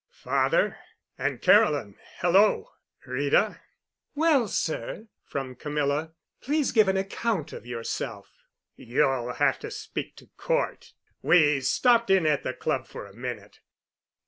[0.09, 2.71] "Father—Aunt Caroline—Hello!
[3.05, 3.59] Rita."
[4.15, 8.31] "Well, sir—" from Camilla, "please give an account of yourself."
[8.75, 10.93] "You'll have to speak to Cort.
[11.21, 13.59] We stopped in at the Club for a minute.